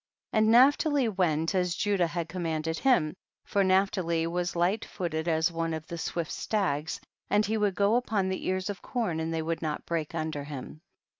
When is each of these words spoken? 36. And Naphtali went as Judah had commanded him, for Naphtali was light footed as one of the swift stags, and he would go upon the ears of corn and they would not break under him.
36. 0.33 0.37
And 0.39 0.51
Naphtali 0.51 1.09
went 1.09 1.53
as 1.53 1.75
Judah 1.75 2.07
had 2.07 2.27
commanded 2.27 2.79
him, 2.79 3.13
for 3.45 3.63
Naphtali 3.63 4.25
was 4.25 4.55
light 4.55 4.83
footed 4.83 5.27
as 5.27 5.51
one 5.51 5.75
of 5.75 5.85
the 5.85 5.97
swift 5.99 6.31
stags, 6.31 6.99
and 7.29 7.45
he 7.45 7.55
would 7.55 7.75
go 7.75 7.95
upon 7.95 8.27
the 8.27 8.47
ears 8.47 8.67
of 8.67 8.81
corn 8.81 9.19
and 9.19 9.31
they 9.31 9.43
would 9.43 9.61
not 9.61 9.85
break 9.85 10.15
under 10.15 10.43
him. 10.43 10.81